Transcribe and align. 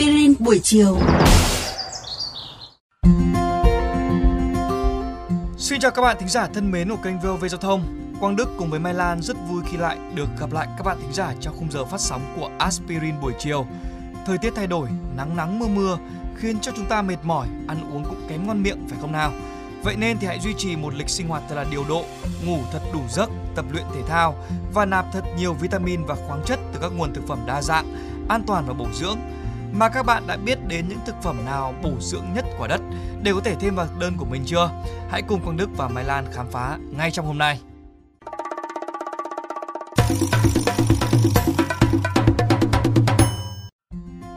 Aspirin 0.00 0.34
buổi 0.38 0.60
chiều. 0.62 0.98
Xin 5.58 5.80
chào 5.80 5.90
các 5.90 6.02
bạn 6.02 6.16
thính 6.20 6.28
giả 6.28 6.46
thân 6.54 6.70
mến 6.70 6.88
của 6.88 6.96
kênh 7.04 7.20
VOV 7.20 7.44
Giao 7.50 7.60
thông. 7.60 7.82
Quang 8.20 8.36
Đức 8.36 8.48
cùng 8.58 8.70
với 8.70 8.80
Mai 8.80 8.94
Lan 8.94 9.22
rất 9.22 9.36
vui 9.48 9.62
khi 9.70 9.76
lại 9.76 9.98
được 10.14 10.26
gặp 10.40 10.52
lại 10.52 10.68
các 10.76 10.84
bạn 10.84 10.98
thính 11.00 11.12
giả 11.12 11.34
trong 11.40 11.54
khung 11.58 11.70
giờ 11.70 11.84
phát 11.84 12.00
sóng 12.00 12.34
của 12.36 12.50
Aspirin 12.58 13.20
buổi 13.20 13.32
chiều. 13.38 13.66
Thời 14.26 14.38
tiết 14.38 14.52
thay 14.56 14.66
đổi, 14.66 14.88
nắng 15.16 15.36
nắng 15.36 15.58
mưa 15.58 15.68
mưa 15.68 15.98
khiến 16.36 16.60
cho 16.60 16.72
chúng 16.76 16.86
ta 16.86 17.02
mệt 17.02 17.18
mỏi, 17.22 17.46
ăn 17.68 17.92
uống 17.92 18.04
cũng 18.04 18.26
kém 18.28 18.46
ngon 18.46 18.62
miệng 18.62 18.86
phải 18.88 18.98
không 19.00 19.12
nào? 19.12 19.32
Vậy 19.82 19.96
nên 19.96 20.18
thì 20.18 20.26
hãy 20.26 20.40
duy 20.40 20.54
trì 20.58 20.76
một 20.76 20.94
lịch 20.94 21.08
sinh 21.08 21.28
hoạt 21.28 21.42
thật 21.48 21.54
là 21.54 21.64
điều 21.70 21.84
độ, 21.88 22.04
ngủ 22.46 22.58
thật 22.72 22.80
đủ 22.92 23.00
giấc, 23.10 23.30
tập 23.54 23.64
luyện 23.72 23.84
thể 23.94 24.02
thao 24.08 24.34
và 24.74 24.84
nạp 24.84 25.12
thật 25.12 25.24
nhiều 25.38 25.52
vitamin 25.52 26.04
và 26.04 26.14
khoáng 26.14 26.42
chất 26.46 26.60
từ 26.72 26.78
các 26.82 26.92
nguồn 26.96 27.12
thực 27.14 27.26
phẩm 27.28 27.38
đa 27.46 27.62
dạng, 27.62 27.94
an 28.28 28.42
toàn 28.46 28.64
và 28.66 28.74
bổ 28.74 28.86
dưỡng. 28.94 29.18
Mà 29.72 29.88
các 29.88 30.06
bạn 30.06 30.26
đã 30.26 30.36
biết 30.36 30.58
đến 30.68 30.88
những 30.88 30.98
thực 31.06 31.22
phẩm 31.22 31.44
nào 31.44 31.74
bổ 31.82 31.90
dưỡng 32.00 32.24
nhất 32.34 32.44
quả 32.58 32.68
đất 32.68 32.80
để 33.22 33.32
có 33.34 33.40
thể 33.40 33.54
thêm 33.54 33.74
vào 33.74 33.86
đơn 34.00 34.14
của 34.16 34.24
mình 34.24 34.42
chưa? 34.46 34.70
Hãy 35.10 35.22
cùng 35.22 35.40
Quang 35.40 35.56
Đức 35.56 35.70
và 35.76 35.88
Mai 35.88 36.04
Lan 36.04 36.24
khám 36.32 36.46
phá 36.50 36.78
ngay 36.96 37.10
trong 37.10 37.26
hôm 37.26 37.38
nay. 37.38 37.60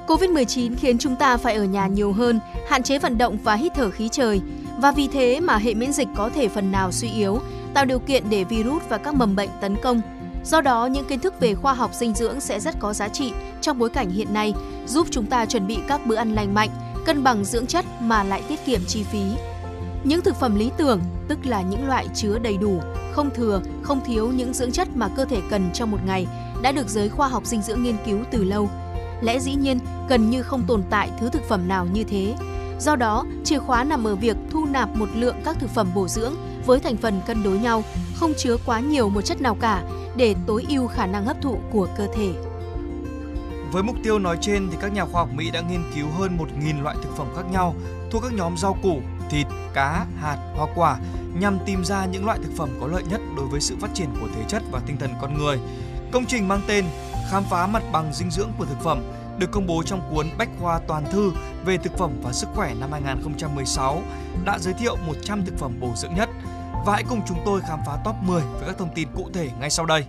Covid-19 0.08 0.76
khiến 0.78 0.98
chúng 0.98 1.16
ta 1.16 1.38
phải 1.38 1.54
ở 1.56 1.64
nhà 1.64 1.88
nhiều 1.88 2.14
hơn, 2.14 2.40
hạn 2.70 2.84
chế 2.84 3.00
vận 3.00 3.18
động 3.18 3.38
và 3.44 3.56
hít 3.56 3.72
thở 3.76 3.92
khí 3.92 4.10
trời. 4.12 4.42
Và 4.78 4.92
vì 4.92 5.08
thế 5.08 5.40
mà 5.40 5.58
hệ 5.58 5.74
miễn 5.74 5.94
dịch 5.94 6.08
có 6.16 6.30
thể 6.30 6.48
phần 6.48 6.72
nào 6.72 6.92
suy 6.92 7.10
yếu, 7.10 7.40
tạo 7.74 7.86
điều 7.86 8.00
kiện 8.00 8.30
để 8.30 8.44
virus 8.44 8.84
và 8.90 8.98
các 8.98 9.16
mầm 9.16 9.36
bệnh 9.36 9.50
tấn 9.62 9.76
công. 9.84 10.02
Do 10.46 10.62
đó, 10.62 10.86
những 10.86 11.06
kiến 11.06 11.20
thức 11.20 11.40
về 11.40 11.56
khoa 11.56 11.74
học 11.74 11.92
dinh 11.94 12.14
dưỡng 12.14 12.40
sẽ 12.40 12.60
rất 12.60 12.80
có 12.80 12.94
giá 12.94 13.08
trị 13.08 13.34
trong 13.62 13.80
bối 13.80 13.90
cảnh 13.90 14.10
hiện 14.10 14.34
nay, 14.34 14.54
giúp 14.88 15.08
chúng 15.12 15.26
ta 15.26 15.46
chuẩn 15.46 15.68
bị 15.68 15.78
các 15.88 16.06
bữa 16.06 16.16
ăn 16.16 16.34
lành 16.34 16.54
mạnh, 16.54 16.70
cân 17.06 17.24
bằng 17.24 17.46
dưỡng 17.46 17.68
chất 17.68 17.86
mà 18.02 18.24
lại 18.24 18.44
tiết 18.50 18.66
kiệm 18.66 18.82
chi 18.88 19.04
phí. 19.04 19.24
Những 20.04 20.22
thực 20.22 20.36
phẩm 20.36 20.56
lý 20.56 20.72
tưởng, 20.78 21.02
tức 21.28 21.46
là 21.46 21.62
những 21.62 21.88
loại 21.88 22.08
chứa 22.16 22.40
đầy 22.40 22.58
đủ, 22.58 22.82
không 23.12 23.30
thừa, 23.30 23.62
không 23.82 24.02
thiếu 24.06 24.32
những 24.32 24.54
dưỡng 24.54 24.72
chất 24.72 24.88
mà 24.96 25.10
cơ 25.18 25.26
thể 25.26 25.42
cần 25.50 25.70
trong 25.74 25.92
một 25.92 26.00
ngày, 26.06 26.28
đã 26.62 26.72
được 26.72 26.90
giới 26.90 27.10
khoa 27.10 27.28
học 27.28 27.46
dinh 27.46 27.62
dưỡng 27.62 27.84
nghiên 27.84 27.98
cứu 28.06 28.20
từ 28.32 28.44
lâu. 28.44 28.70
Lẽ 29.22 29.40
dĩ 29.40 29.56
nhiên, 29.56 29.80
gần 30.10 30.30
như 30.30 30.42
không 30.42 30.64
tồn 30.68 30.84
tại 30.90 31.10
thứ 31.20 31.30
thực 31.30 31.44
phẩm 31.50 31.68
nào 31.68 31.88
như 31.94 32.04
thế. 32.04 32.36
Do 32.84 32.96
đó, 32.96 33.26
chìa 33.44 33.60
khóa 33.60 33.84
nằm 33.84 34.08
ở 34.08 34.16
việc 34.16 34.38
thu 34.52 34.66
nạp 34.66 34.96
một 34.96 35.10
lượng 35.14 35.36
các 35.46 35.58
thực 35.60 35.70
phẩm 35.70 35.88
bổ 35.96 36.08
dưỡng 36.08 36.34
với 36.66 36.80
thành 36.80 36.98
phần 36.98 37.22
cân 37.28 37.44
đối 37.44 37.58
nhau, 37.58 37.84
không 38.16 38.34
chứa 38.38 38.58
quá 38.66 38.80
nhiều 38.80 39.10
một 39.10 39.22
chất 39.22 39.42
nào 39.42 39.56
cả 39.56 39.84
để 40.16 40.36
tối 40.48 40.66
ưu 40.70 40.88
khả 40.88 41.06
năng 41.06 41.26
hấp 41.26 41.42
thụ 41.42 41.60
của 41.72 41.88
cơ 41.98 42.08
thể. 42.16 42.34
Với 43.72 43.84
mục 43.84 43.96
tiêu 44.04 44.20
nói 44.20 44.38
trên 44.42 44.70
thì 44.72 44.78
các 44.82 44.94
nhà 44.94 45.06
khoa 45.06 45.22
học 45.22 45.30
Mỹ 45.34 45.52
đã 45.52 45.62
nghiên 45.62 45.84
cứu 45.96 46.08
hơn 46.18 46.38
1.000 46.38 46.84
loại 46.84 46.96
thực 47.04 47.18
phẩm 47.18 47.28
khác 47.36 47.44
nhau 47.52 47.76
thuộc 48.12 48.24
các 48.24 48.34
nhóm 48.34 48.58
rau 48.58 48.78
củ, 48.84 49.02
thịt, 49.30 49.48
cá, 49.74 50.06
hạt, 50.22 50.38
hoa 50.56 50.68
quả 50.76 50.98
nhằm 51.40 51.58
tìm 51.66 51.86
ra 51.86 52.06
những 52.06 52.26
loại 52.26 52.40
thực 52.44 52.52
phẩm 52.58 52.70
có 52.82 52.88
lợi 52.88 53.04
nhất 53.10 53.22
đối 53.38 53.46
với 53.46 53.62
sự 53.62 53.76
phát 53.80 53.94
triển 53.94 54.10
của 54.22 54.28
thể 54.36 54.42
chất 54.48 54.64
và 54.72 54.82
tinh 54.86 54.98
thần 54.98 55.10
con 55.22 55.38
người. 55.38 55.60
Công 56.12 56.26
trình 56.26 56.48
mang 56.48 56.62
tên 56.68 56.86
Khám 57.32 57.44
phá 57.44 57.68
mặt 57.68 57.84
bằng 57.92 58.14
dinh 58.14 58.32
dưỡng 58.32 58.50
của 58.58 58.66
thực 58.66 58.82
phẩm 58.84 59.04
được 59.40 59.52
công 59.52 59.68
bố 59.68 59.84
trong 59.84 60.02
cuốn 60.12 60.30
Bách 60.38 60.50
khoa 60.60 60.80
toàn 60.88 61.06
thư 61.12 61.32
về 61.66 61.78
thực 61.78 61.98
phẩm 61.98 62.12
và 62.24 62.32
sức 62.32 62.48
khỏe 62.56 62.74
năm 62.80 62.92
2016 62.92 64.02
đã 64.46 64.60
giới 64.60 64.74
thiệu 64.74 64.96
100 65.08 65.46
thực 65.46 65.58
phẩm 65.58 65.80
bổ 65.80 65.94
dưỡng 65.96 66.16
nhất. 66.16 66.30
Và 66.86 66.94
hãy 66.94 67.04
cùng 67.10 67.22
chúng 67.28 67.38
tôi 67.46 67.62
khám 67.62 67.80
phá 67.86 67.98
top 68.06 68.16
10 68.22 68.42
với 68.42 68.64
các 68.66 68.78
thông 68.78 68.94
tin 68.96 69.08
cụ 69.16 69.30
thể 69.34 69.50
ngay 69.60 69.70
sau 69.70 69.86
đây. 69.86 70.06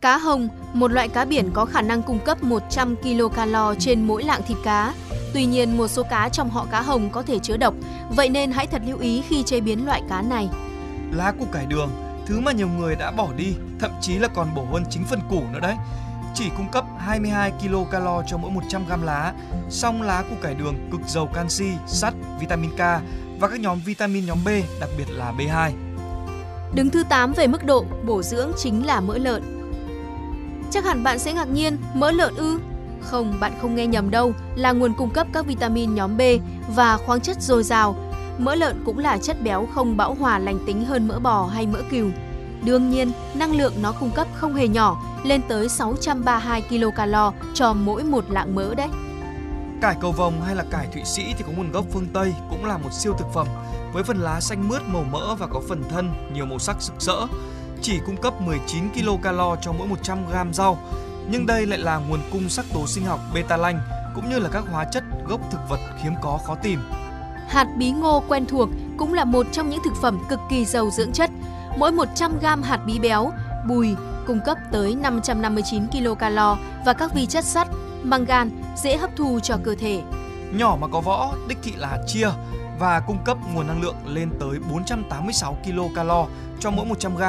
Cá 0.00 0.16
hồng, 0.16 0.48
một 0.72 0.92
loại 0.92 1.08
cá 1.08 1.24
biển 1.24 1.50
có 1.52 1.64
khả 1.64 1.82
năng 1.82 2.02
cung 2.02 2.18
cấp 2.18 2.42
100 2.42 2.96
kcal 2.96 3.56
trên 3.78 4.06
mỗi 4.06 4.22
lạng 4.22 4.42
thịt 4.48 4.56
cá. 4.64 4.94
Tuy 5.34 5.44
nhiên, 5.44 5.76
một 5.76 5.88
số 5.88 6.02
cá 6.02 6.28
trong 6.28 6.50
họ 6.50 6.66
cá 6.70 6.80
hồng 6.80 7.10
có 7.12 7.22
thể 7.22 7.38
chứa 7.38 7.56
độc, 7.56 7.74
vậy 8.16 8.28
nên 8.28 8.50
hãy 8.50 8.66
thật 8.66 8.82
lưu 8.86 8.98
ý 8.98 9.22
khi 9.28 9.42
chế 9.42 9.60
biến 9.60 9.86
loại 9.86 10.02
cá 10.08 10.22
này. 10.22 10.48
Lá 11.14 11.32
củ 11.38 11.46
cải 11.52 11.66
đường, 11.66 11.90
thứ 12.26 12.40
mà 12.40 12.52
nhiều 12.52 12.68
người 12.68 12.96
đã 12.96 13.10
bỏ 13.10 13.28
đi, 13.36 13.54
thậm 13.80 13.90
chí 14.00 14.18
là 14.18 14.28
còn 14.28 14.54
bổ 14.54 14.64
hơn 14.64 14.84
chính 14.90 15.04
phần 15.04 15.20
củ 15.30 15.42
nữa 15.52 15.60
đấy. 15.60 15.76
Chỉ 16.34 16.50
cung 16.56 16.68
cấp 16.72 16.84
22 16.98 17.50
kcal 17.50 18.06
cho 18.26 18.36
mỗi 18.36 18.50
100 18.50 18.84
g 18.86 19.04
lá, 19.04 19.32
song 19.70 20.02
lá 20.02 20.22
củ 20.22 20.36
cải 20.42 20.54
đường 20.54 20.88
cực 20.92 21.00
giàu 21.06 21.26
canxi, 21.34 21.70
sắt, 21.86 22.14
vitamin 22.40 22.70
K 22.70 22.78
và 23.40 23.48
các 23.48 23.60
nhóm 23.60 23.80
vitamin 23.84 24.26
nhóm 24.26 24.38
B, 24.44 24.48
đặc 24.80 24.90
biệt 24.98 25.04
là 25.08 25.32
B2. 25.38 25.70
Đứng 26.74 26.90
thứ 26.90 27.02
8 27.08 27.32
về 27.32 27.46
mức 27.46 27.64
độ 27.64 27.84
bổ 28.06 28.22
dưỡng 28.22 28.52
chính 28.56 28.86
là 28.86 29.00
mỡ 29.00 29.18
lợn. 29.18 29.42
Chắc 30.70 30.84
hẳn 30.84 31.02
bạn 31.02 31.18
sẽ 31.18 31.32
ngạc 31.32 31.48
nhiên, 31.48 31.76
mỡ 31.94 32.10
lợn 32.10 32.34
ư? 32.36 32.60
Không, 33.00 33.40
bạn 33.40 33.52
không 33.60 33.74
nghe 33.74 33.86
nhầm 33.86 34.10
đâu, 34.10 34.32
là 34.54 34.72
nguồn 34.72 34.94
cung 34.94 35.10
cấp 35.10 35.26
các 35.32 35.46
vitamin 35.46 35.94
nhóm 35.94 36.16
B 36.16 36.20
và 36.68 36.96
khoáng 36.96 37.20
chất 37.20 37.42
dồi 37.42 37.62
dào. 37.62 37.96
Mỡ 38.38 38.54
lợn 38.54 38.82
cũng 38.84 38.98
là 38.98 39.18
chất 39.18 39.42
béo 39.42 39.68
không 39.74 39.96
bão 39.96 40.14
hòa 40.14 40.38
lành 40.38 40.58
tính 40.66 40.84
hơn 40.84 41.08
mỡ 41.08 41.18
bò 41.18 41.46
hay 41.46 41.66
mỡ 41.66 41.82
cừu. 41.90 42.10
Đương 42.64 42.90
nhiên, 42.90 43.12
năng 43.34 43.52
lượng 43.52 43.72
nó 43.82 43.92
cung 43.92 44.10
cấp 44.10 44.26
không 44.34 44.54
hề 44.54 44.68
nhỏ, 44.68 45.02
lên 45.24 45.40
tới 45.48 45.68
632 45.68 46.62
kcal 46.62 47.14
cho 47.54 47.72
mỗi 47.72 48.04
một 48.04 48.24
lạng 48.30 48.54
mỡ 48.54 48.74
đấy. 48.74 48.88
Cải 49.80 49.96
cầu 50.00 50.12
vồng 50.12 50.40
hay 50.46 50.54
là 50.56 50.64
cải 50.70 50.86
Thụy 50.92 51.02
Sĩ 51.04 51.22
thì 51.38 51.44
có 51.46 51.52
nguồn 51.56 51.72
gốc 51.72 51.84
phương 51.92 52.06
Tây 52.12 52.34
cũng 52.50 52.64
là 52.64 52.76
một 52.78 52.92
siêu 52.92 53.14
thực 53.18 53.26
phẩm 53.34 53.46
với 53.92 54.02
phần 54.02 54.18
lá 54.18 54.40
xanh 54.40 54.68
mướt 54.68 54.82
màu 54.86 55.04
mỡ 55.10 55.34
và 55.34 55.46
có 55.46 55.60
phần 55.68 55.82
thân 55.90 56.10
nhiều 56.34 56.46
màu 56.46 56.58
sắc 56.58 56.82
rực 56.82 57.00
rỡ. 57.00 57.26
Chỉ 57.82 58.00
cung 58.06 58.16
cấp 58.16 58.40
19 58.40 58.84
kcal 58.90 59.40
cho 59.62 59.72
mỗi 59.72 59.88
100 59.88 60.18
g 60.26 60.34
rau, 60.52 60.78
nhưng 61.30 61.46
đây 61.46 61.66
lại 61.66 61.78
là 61.78 61.96
nguồn 61.96 62.20
cung 62.32 62.48
sắc 62.48 62.64
tố 62.74 62.86
sinh 62.86 63.04
học 63.04 63.20
beta 63.34 63.56
lanh 63.56 63.80
cũng 64.14 64.28
như 64.28 64.38
là 64.38 64.48
các 64.52 64.64
hóa 64.70 64.84
chất 64.84 65.04
gốc 65.28 65.40
thực 65.50 65.60
vật 65.68 65.80
hiếm 66.02 66.14
có 66.22 66.38
khó 66.46 66.54
tìm. 66.54 66.80
Hạt 67.48 67.66
bí 67.76 67.90
ngô 67.90 68.22
quen 68.28 68.46
thuộc 68.46 68.68
cũng 68.96 69.14
là 69.14 69.24
một 69.24 69.46
trong 69.52 69.70
những 69.70 69.80
thực 69.84 69.94
phẩm 70.02 70.18
cực 70.28 70.40
kỳ 70.50 70.64
giàu 70.64 70.90
dưỡng 70.90 71.12
chất. 71.12 71.30
Mỗi 71.78 71.92
100 71.92 72.38
g 72.38 72.44
hạt 72.62 72.80
bí 72.86 72.98
béo, 72.98 73.30
bùi 73.68 73.94
cung 74.26 74.40
cấp 74.44 74.58
tới 74.72 74.94
559 74.94 75.86
kcal 75.86 76.38
và 76.86 76.92
các 76.92 77.14
vi 77.14 77.26
chất 77.26 77.44
sắt, 77.44 77.68
mangan 78.02 78.50
dễ 78.76 78.96
hấp 78.96 79.10
thu 79.16 79.40
cho 79.42 79.56
cơ 79.64 79.74
thể. 79.74 80.02
Nhỏ 80.52 80.76
mà 80.80 80.86
có 80.88 81.00
võ, 81.00 81.34
đích 81.48 81.58
thị 81.62 81.72
là 81.76 81.88
hạt 81.88 82.00
chia 82.06 82.28
và 82.78 83.00
cung 83.00 83.18
cấp 83.24 83.38
nguồn 83.54 83.66
năng 83.66 83.82
lượng 83.82 83.96
lên 84.06 84.30
tới 84.40 84.58
486 84.70 85.58
kcal 85.64 86.10
cho 86.60 86.70
mỗi 86.70 86.86
100 86.86 87.16
g. 87.16 87.22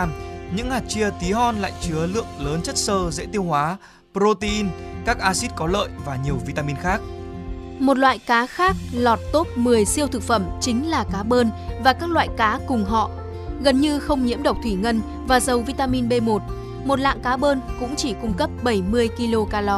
Những 0.55 0.71
hạt 0.71 0.81
chia 0.87 1.09
tí 1.19 1.31
hon 1.31 1.55
lại 1.55 1.71
chứa 1.81 2.07
lượng 2.07 2.27
lớn 2.39 2.61
chất 2.63 2.77
xơ 2.77 3.11
dễ 3.11 3.25
tiêu 3.25 3.43
hóa, 3.43 3.77
protein, 4.13 4.67
các 5.05 5.19
axit 5.19 5.51
có 5.55 5.67
lợi 5.67 5.89
và 6.05 6.15
nhiều 6.15 6.37
vitamin 6.45 6.75
khác. 6.75 7.01
Một 7.79 7.97
loại 7.97 8.19
cá 8.19 8.45
khác 8.45 8.75
lọt 8.91 9.19
top 9.33 9.47
10 9.55 9.85
siêu 9.85 10.07
thực 10.07 10.23
phẩm 10.23 10.45
chính 10.61 10.89
là 10.89 11.05
cá 11.11 11.23
bơn 11.23 11.49
và 11.83 11.93
các 11.93 12.09
loại 12.09 12.29
cá 12.37 12.59
cùng 12.67 12.85
họ. 12.85 13.09
Gần 13.61 13.81
như 13.81 13.99
không 13.99 14.25
nhiễm 14.25 14.43
độc 14.43 14.57
thủy 14.63 14.73
ngân 14.73 15.01
và 15.27 15.39
giàu 15.39 15.59
vitamin 15.59 16.09
B1. 16.09 16.39
Một 16.85 16.99
lạng 16.99 17.19
cá 17.23 17.37
bơn 17.37 17.61
cũng 17.79 17.95
chỉ 17.95 18.15
cung 18.21 18.33
cấp 18.33 18.49
70 18.63 19.07
kcal. 19.07 19.69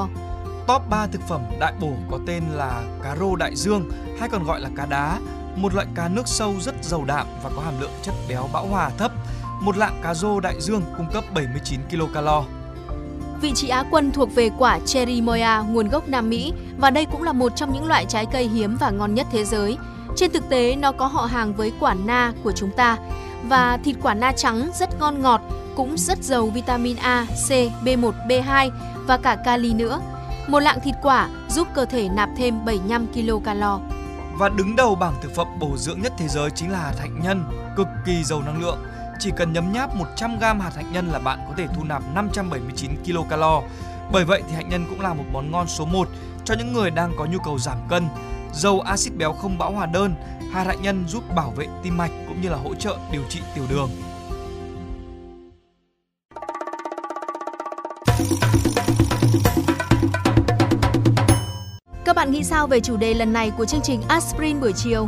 Top 0.68 0.82
3 0.90 1.08
thực 1.08 1.22
phẩm 1.28 1.42
đại 1.60 1.74
bổ 1.80 1.92
có 2.12 2.20
tên 2.28 2.44
là 2.54 2.84
cá 3.04 3.16
rô 3.16 3.36
đại 3.36 3.56
dương 3.56 3.92
hay 4.20 4.30
còn 4.30 4.44
gọi 4.44 4.62
là 4.62 4.70
cá 4.76 4.86
đá, 4.86 5.20
một 5.56 5.74
loại 5.74 5.88
cá 5.96 6.08
nước 6.08 6.28
sâu 6.28 6.54
rất 6.62 6.76
giàu 6.82 7.04
đạm 7.08 7.28
và 7.44 7.50
có 7.56 7.62
hàm 7.62 7.74
lượng 7.82 7.92
chất 8.02 8.14
béo 8.30 8.50
bão 8.54 8.68
hòa 8.68 8.90
thấp. 8.98 9.12
Một 9.62 9.78
lạng 9.78 10.00
cá 10.04 10.14
rô 10.14 10.40
đại 10.40 10.62
dương 10.62 10.82
cung 10.98 11.08
cấp 11.14 11.24
79 11.34 11.80
kcal. 11.90 12.28
Vị 13.42 13.52
trí 13.56 13.68
Á 13.68 13.84
quân 13.92 14.12
thuộc 14.12 14.36
về 14.36 14.50
quả 14.58 14.80
Cherry 14.86 15.22
Moya 15.22 15.64
nguồn 15.70 15.90
gốc 15.90 16.10
Nam 16.10 16.30
Mỹ 16.30 16.54
và 16.78 16.90
đây 16.90 17.06
cũng 17.06 17.24
là 17.24 17.34
một 17.34 17.56
trong 17.56 17.74
những 17.74 17.88
loại 17.88 18.06
trái 18.06 18.26
cây 18.26 18.48
hiếm 18.48 18.78
và 18.80 18.90
ngon 18.90 19.16
nhất 19.16 19.28
thế 19.32 19.46
giới. 19.46 19.78
Trên 20.16 20.32
thực 20.32 20.50
tế, 20.50 20.76
nó 20.76 20.92
có 20.92 21.08
họ 21.08 21.26
hàng 21.26 21.54
với 21.54 21.72
quả 21.80 21.94
na 21.94 22.34
của 22.44 22.52
chúng 22.52 22.72
ta 22.72 22.98
và 23.44 23.78
thịt 23.78 23.96
quả 24.02 24.14
na 24.14 24.32
trắng 24.32 24.70
rất 24.80 25.00
ngon 25.00 25.22
ngọt, 25.22 25.42
cũng 25.76 25.98
rất 25.98 26.24
giàu 26.24 26.48
vitamin 26.48 26.98
A, 26.98 27.26
C, 27.48 27.52
B1, 27.86 28.12
B2 28.28 28.70
và 29.08 29.18
cả 29.18 29.36
kali 29.36 29.74
nữa. 29.74 30.02
Một 30.48 30.60
lạng 30.60 30.80
thịt 30.84 30.96
quả 31.02 31.30
giúp 31.50 31.68
cơ 31.74 31.86
thể 31.86 32.10
nạp 32.10 32.30
thêm 32.38 32.66
75 32.66 33.08
kcal. 33.08 33.64
Và 34.40 34.50
đứng 34.50 34.76
đầu 34.76 34.96
bảng 34.96 35.14
thực 35.22 35.36
phẩm 35.36 35.48
bổ 35.60 35.78
dưỡng 35.78 36.02
nhất 36.02 36.14
thế 36.18 36.28
giới 36.28 36.50
chính 36.56 36.72
là 36.72 36.80
hạt 36.80 36.94
hạnh 37.00 37.20
nhân, 37.24 37.44
cực 37.76 37.88
kỳ 38.06 38.24
giàu 38.24 38.42
năng 38.42 38.62
lượng. 38.62 38.78
Chỉ 39.20 39.32
cần 39.38 39.54
nhấm 39.54 39.72
nháp 39.72 39.96
100 39.96 40.40
g 40.40 40.44
hạt 40.44 40.72
hạnh 40.76 40.92
nhân 40.94 41.08
là 41.08 41.20
bạn 41.20 41.40
có 41.48 41.54
thể 41.58 41.68
thu 41.76 41.84
nạp 41.84 42.04
579 42.14 42.92
kcal. 43.04 43.44
Bởi 44.12 44.26
vậy 44.26 44.44
thì 44.48 44.56
hạnh 44.56 44.70
nhân 44.70 44.86
cũng 44.90 45.02
là 45.02 45.14
một 45.14 45.24
món 45.32 45.52
ngon 45.52 45.68
số 45.68 45.86
1 45.86 46.08
cho 46.46 46.56
những 46.58 46.74
người 46.74 46.92
đang 46.92 47.12
có 47.18 47.26
nhu 47.26 47.38
cầu 47.46 47.60
giảm 47.60 47.78
cân. 47.90 48.08
Dầu 48.54 48.80
axit 48.80 49.14
béo 49.18 49.34
không 49.34 49.58
bão 49.58 49.72
hòa 49.72 49.86
đơn, 49.86 50.16
hạt 50.54 50.64
hạnh 50.68 50.82
nhân 50.82 51.08
giúp 51.08 51.24
bảo 51.36 51.52
vệ 51.52 51.68
tim 51.84 51.98
mạch 51.98 52.12
cũng 52.28 52.42
như 52.42 52.50
là 52.50 52.58
hỗ 52.58 52.76
trợ 52.76 52.98
điều 53.12 53.24
trị 53.30 53.40
tiểu 53.56 53.64
đường. 53.70 53.90
Các 62.06 62.16
bạn 62.16 62.32
nghĩ 62.32 62.44
sao 62.44 62.68
về 62.68 62.80
chủ 62.80 62.98
đề 62.98 63.14
lần 63.14 63.34
này 63.34 63.52
của 63.58 63.66
chương 63.66 63.82
trình 63.84 64.02
Aspirin 64.08 64.60
buổi 64.62 64.74
chiều? 64.74 65.08